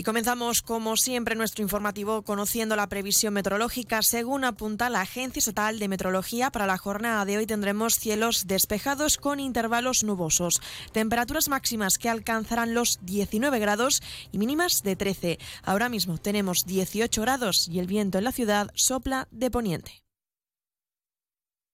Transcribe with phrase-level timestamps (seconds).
[0.00, 4.00] Y comenzamos, como siempre, nuestro informativo conociendo la previsión meteorológica.
[4.00, 9.18] Según apunta la Agencia Estatal de Meteorología, para la jornada de hoy tendremos cielos despejados
[9.18, 10.62] con intervalos nubosos.
[10.92, 14.00] Temperaturas máximas que alcanzarán los 19 grados
[14.32, 15.38] y mínimas de 13.
[15.64, 20.02] Ahora mismo tenemos 18 grados y el viento en la ciudad sopla de poniente.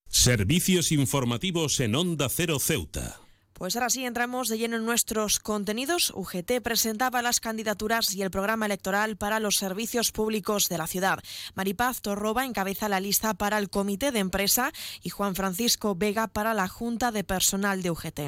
[0.09, 3.21] Servicios informativos en Onda Cero Ceuta.
[3.59, 6.13] Pues ahora sí entramos de lleno en nuestros contenidos.
[6.15, 11.21] UGT presentaba las candidaturas y el programa electoral para los servicios públicos de la ciudad.
[11.55, 16.53] Maripaz Torroba encabeza la lista para el comité de empresa y Juan Francisco Vega para
[16.53, 18.21] la Junta de Personal de UGT.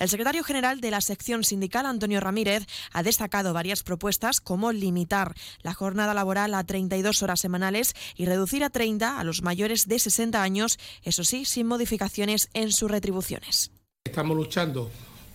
[0.00, 5.34] El secretario general de la sección sindical, Antonio Ramírez, ha destacado varias propuestas como limitar
[5.62, 9.98] la jornada laboral a 32 horas semanales y reducir a 30 a los mayores de
[9.98, 13.73] 60 años, eso sí, sin modificaciones en sus retribuciones.
[14.06, 14.90] Estamos luchando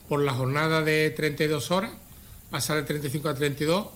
[0.07, 1.91] por la jornada de 32 horas,
[2.51, 3.87] pasar de 35 a 32,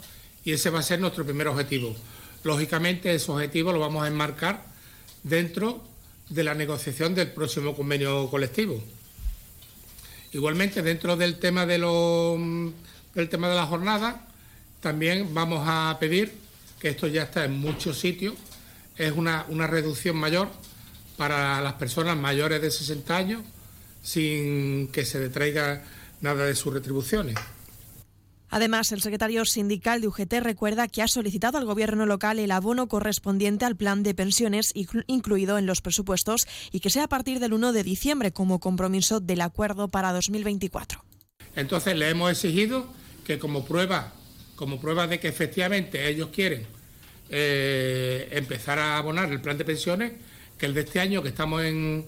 [0.43, 1.95] y ese va a ser nuestro primer objetivo.
[2.43, 4.65] Lógicamente, ese objetivo lo vamos a enmarcar
[5.21, 5.81] dentro
[6.27, 8.83] de la negociación del próximo convenio colectivo.
[10.33, 11.77] Igualmente, dentro del tema de,
[13.13, 14.27] del tema de la jornada,
[14.81, 16.33] también vamos a pedir,
[16.79, 18.33] que esto ya está en muchos sitios,
[18.97, 20.49] es una, una reducción mayor
[21.15, 23.41] para las personas mayores de 60 años
[24.03, 25.83] sin que se detraiga
[26.21, 27.35] nada de sus retribuciones.
[28.49, 32.87] Además, el secretario sindical de UGT recuerda que ha solicitado al gobierno local el abono
[32.87, 34.73] correspondiente al plan de pensiones
[35.07, 39.19] incluido en los presupuestos y que sea a partir del 1 de diciembre como compromiso
[39.19, 41.03] del acuerdo para 2024.
[41.55, 42.85] Entonces le hemos exigido
[43.25, 44.13] que como prueba,
[44.55, 46.67] como prueba de que efectivamente ellos quieren
[47.29, 50.11] eh, empezar a abonar el plan de pensiones,
[50.59, 52.05] que el de este año que estamos en,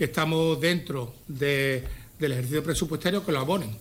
[0.00, 1.84] que estamos dentro del
[2.18, 3.76] ejercicio presupuestario que lo abonen.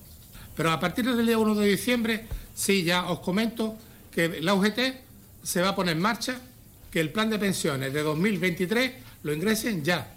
[0.53, 3.77] Pero a partir del día 1 de diciembre, sí, ya os comento
[4.11, 4.79] que la UGT
[5.41, 6.41] se va a poner en marcha,
[6.91, 8.91] que el plan de pensiones de 2023
[9.23, 10.13] lo ingresen ya.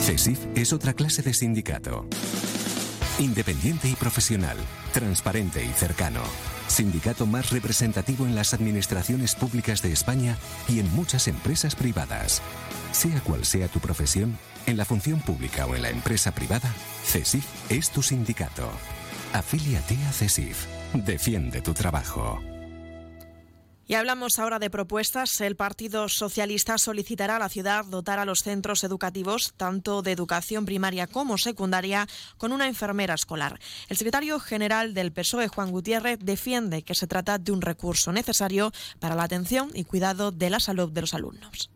[0.00, 2.04] CESIF es otra clase de sindicato.
[3.20, 4.56] Independiente y profesional,
[4.92, 6.22] transparente y cercano.
[6.66, 10.36] Sindicato más representativo en las administraciones públicas de España
[10.68, 12.42] y en muchas empresas privadas.
[12.92, 16.72] Sea cual sea tu profesión, en la función pública o en la empresa privada,
[17.04, 18.70] CESIF es tu sindicato.
[19.32, 20.66] Afíliate a CESIF.
[20.94, 22.40] Defiende tu trabajo.
[23.86, 25.40] Y hablamos ahora de propuestas.
[25.40, 30.64] El Partido Socialista solicitará a la ciudad dotar a los centros educativos, tanto de educación
[30.64, 32.06] primaria como secundaria,
[32.38, 33.58] con una enfermera escolar.
[33.88, 38.70] El secretario general del PSOE, Juan Gutiérrez, defiende que se trata de un recurso necesario
[39.00, 41.71] para la atención y cuidado de la salud de los alumnos.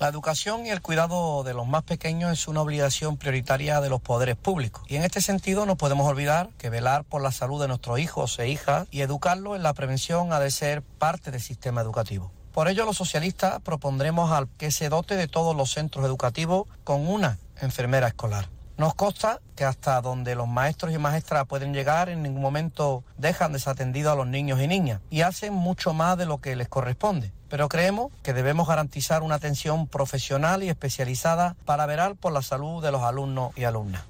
[0.00, 4.00] La educación y el cuidado de los más pequeños es una obligación prioritaria de los
[4.00, 4.82] poderes públicos.
[4.88, 8.38] Y en este sentido no podemos olvidar que velar por la salud de nuestros hijos
[8.40, 12.32] e hijas y educarlos en la prevención ha de ser parte del sistema educativo.
[12.52, 17.06] Por ello los socialistas propondremos al que se dote de todos los centros educativos con
[17.06, 18.53] una enfermera escolar.
[18.76, 23.52] Nos consta que hasta donde los maestros y maestras pueden llegar en ningún momento dejan
[23.52, 27.32] desatendido a los niños y niñas y hacen mucho más de lo que les corresponde.
[27.48, 32.82] Pero creemos que debemos garantizar una atención profesional y especializada para velar por la salud
[32.82, 34.02] de los alumnos y alumnas.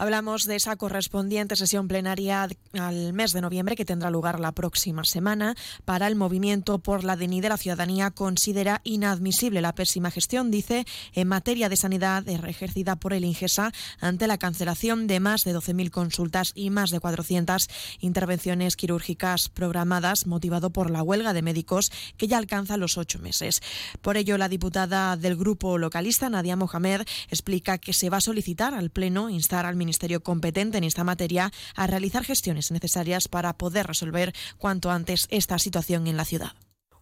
[0.00, 5.04] Hablamos de esa correspondiente sesión plenaria al mes de noviembre que tendrá lugar la próxima
[5.04, 5.54] semana.
[5.84, 10.86] Para el movimiento por la DNI de la ciudadanía considera inadmisible la pésima gestión, dice,
[11.12, 15.90] en materia de sanidad ejercida por el Ingesa ante la cancelación de más de 12.000
[15.90, 17.68] consultas y más de 400
[18.00, 23.60] intervenciones quirúrgicas programadas, motivado por la huelga de médicos que ya alcanza los ocho meses.
[24.00, 28.72] Por ello, la diputada del grupo localista, Nadia Mohamed, explica que se va a solicitar
[28.72, 33.54] al Pleno instar al Ministerio ministerio competente en esta materia a realizar gestiones necesarias para
[33.58, 36.52] poder resolver cuanto antes esta situación en la ciudad.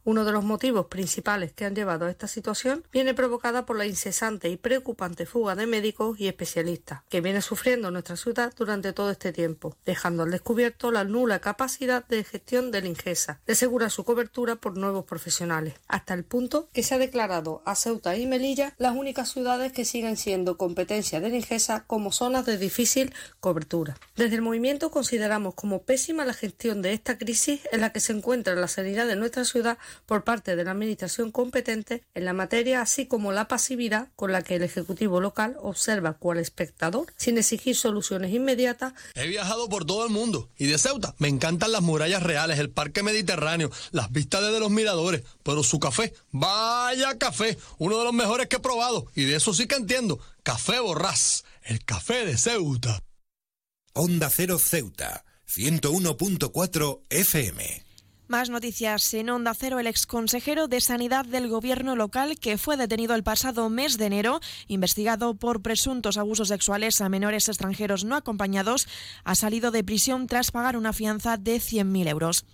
[0.08, 3.84] Uno de los motivos principales que han llevado a esta situación viene provocada por la
[3.84, 9.10] incesante y preocupante fuga de médicos y especialistas que viene sufriendo nuestra ciudad durante todo
[9.10, 14.04] este tiempo, dejando al descubierto la nula capacidad de gestión del Ingesa de asegurar su
[14.04, 18.72] cobertura por nuevos profesionales, hasta el punto que se ha declarado a Ceuta y Melilla
[18.78, 23.98] las únicas ciudades que siguen siendo competencia del Ingesa como zonas de difícil cobertura.
[24.16, 28.14] Desde el movimiento consideramos como pésima la gestión de esta crisis en la que se
[28.14, 32.82] encuentra la sanidad de nuestra ciudad por parte de la Administración competente en la materia,
[32.82, 37.76] así como la pasividad con la que el Ejecutivo local observa cual espectador, sin exigir
[37.76, 38.94] soluciones inmediatas.
[39.14, 42.70] He viajado por todo el mundo y de Ceuta me encantan las murallas reales, el
[42.70, 48.12] parque mediterráneo, las vistas desde los miradores, pero su café, vaya café, uno de los
[48.12, 50.20] mejores que he probado y de eso sí que entiendo.
[50.42, 53.02] Café Borrás, el café de Ceuta.
[53.92, 57.87] Onda Cero Ceuta, 101.4 FM.
[58.28, 59.80] Más noticias en Onda Cero.
[59.80, 64.40] El exconsejero de Sanidad del Gobierno local, que fue detenido el pasado mes de enero,
[64.66, 68.86] investigado por presuntos abusos sexuales a menores extranjeros no acompañados,
[69.24, 72.44] ha salido de prisión tras pagar una fianza de 100.000 euros.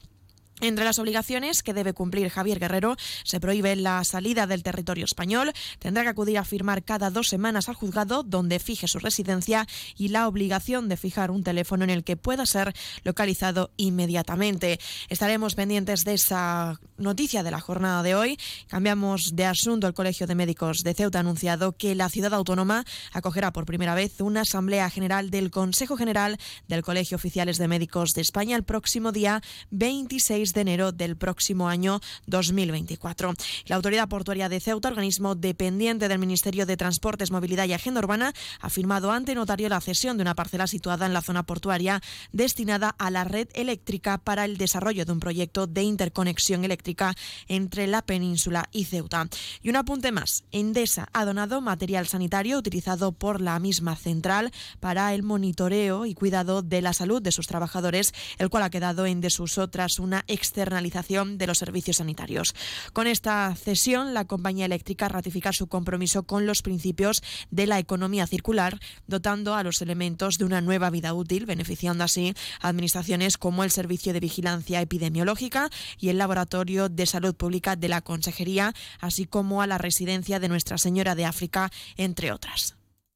[0.61, 5.53] Entre las obligaciones que debe cumplir Javier Guerrero se prohíbe la salida del territorio español,
[5.81, 9.67] tendrá que acudir a firmar cada dos semanas al juzgado donde fije su residencia
[9.97, 12.73] y la obligación de fijar un teléfono en el que pueda ser
[13.03, 14.79] localizado inmediatamente.
[15.09, 18.39] Estaremos pendientes de esa noticia de la jornada de hoy.
[18.69, 19.89] Cambiamos de asunto.
[19.89, 23.97] El Colegio de Médicos de Ceuta ha anunciado que la ciudad autónoma acogerá por primera
[23.97, 28.63] vez una asamblea general del Consejo General del Colegio Oficiales de Médicos de España el
[28.63, 33.35] próximo día 26 de enero del próximo año 2024.
[33.67, 38.35] La Autoridad Portuaria de Ceuta, organismo dependiente del Ministerio de Transportes, Movilidad y Agenda Urbana,
[38.61, 42.03] ha firmado ante notario la cesión de una parcela situada en la zona portuaria
[42.33, 47.15] destinada a la red eléctrica para el desarrollo de un proyecto de interconexión eléctrica
[47.49, 49.29] entre la península y Ceuta.
[49.63, 55.15] Y un apunte más, Endesa ha donado material sanitario utilizado por la misma central para
[55.15, 59.21] el monitoreo y cuidado de la salud de sus trabajadores, el cual ha quedado en
[59.21, 62.55] desuso tras una externalización de los servicios sanitarios.
[62.93, 68.27] Con esta cesión, la compañía eléctrica ratifica su compromiso con los principios de la economía
[68.27, 73.65] circular, dotando a los elementos de una nueva vida útil, beneficiando así a administraciones como
[73.65, 79.27] el Servicio de Vigilancia Epidemiológica y el Laboratorio de Salud Pública de la Consejería, así
[79.27, 82.77] como a la residencia de Nuestra Señora de África, entre otras.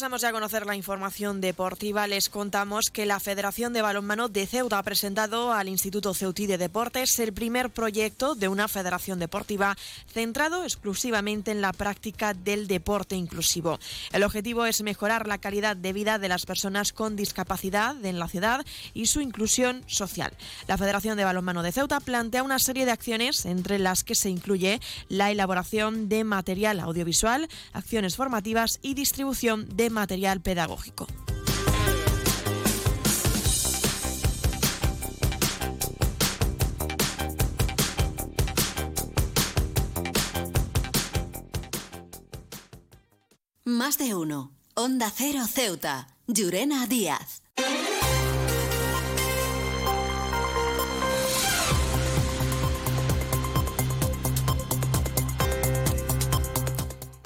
[0.00, 2.06] Pasamos ya a conocer la información deportiva.
[2.06, 6.56] Les contamos que la Federación de Balonmano de Ceuta ha presentado al Instituto Ceutí de
[6.56, 9.76] Deportes el primer proyecto de una federación deportiva
[10.10, 13.78] centrado exclusivamente en la práctica del deporte inclusivo.
[14.10, 18.28] El objetivo es mejorar la calidad de vida de las personas con discapacidad en la
[18.28, 18.64] ciudad
[18.94, 20.32] y su inclusión social.
[20.66, 24.30] La Federación de Balonmano de Ceuta plantea una serie de acciones entre las que se
[24.30, 24.80] incluye
[25.10, 31.06] la elaboración de material audiovisual, acciones formativas y distribución de material pedagógico.
[43.64, 44.52] Más de uno.
[44.74, 46.08] Onda Cero Ceuta.
[46.26, 47.39] Llurena Díaz.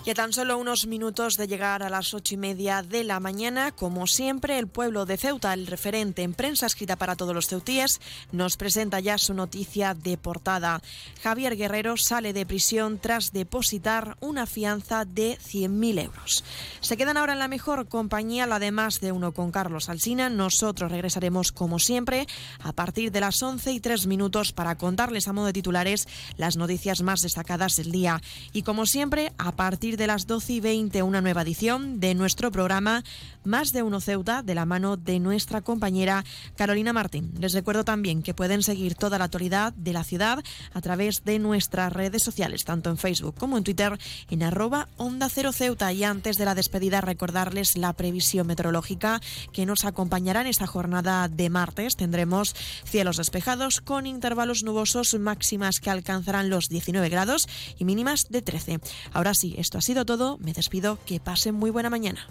[0.06, 3.20] Y a tan solo unos minutos de llegar a las ocho y media de la
[3.20, 7.46] mañana, como siempre, el pueblo de Ceuta, el referente en prensa escrita para todos los
[7.46, 10.82] ceutíes, nos presenta ya su noticia de portada.
[11.22, 16.44] Javier Guerrero sale de prisión tras depositar una fianza de 100.000 euros.
[16.80, 20.28] Se quedan ahora en la mejor compañía, la de más de uno con Carlos Alsina.
[20.28, 22.26] Nosotros regresaremos, como siempre,
[22.62, 26.58] a partir de las once y tres minutos para contarles a modo de titulares las
[26.58, 28.20] noticias más destacadas del día.
[28.52, 29.52] Y como siempre, a
[29.94, 33.04] partir de las 12 y 20 una nueva edición de nuestro programa
[33.44, 36.24] Más de Uno Ceuta de la mano de nuestra compañera
[36.56, 37.32] Carolina Martín.
[37.38, 41.38] Les recuerdo también que pueden seguir toda la actualidad de la ciudad a través de
[41.38, 43.98] nuestras redes sociales, tanto en Facebook como en Twitter,
[44.30, 45.92] en arroba Onda Cero Ceuta.
[45.92, 49.20] Y antes de la despedida, recordarles la previsión meteorológica
[49.52, 51.96] que nos acompañará en esta jornada de martes.
[51.96, 57.46] Tendremos cielos despejados con intervalos nubosos máximas que alcanzarán los 19 grados
[57.78, 58.80] y mínimas de 13.
[59.12, 60.38] Ahora sí, esto ha sido todo.
[60.38, 60.98] Me despido.
[61.06, 62.26] Que pasen muy buena mañana.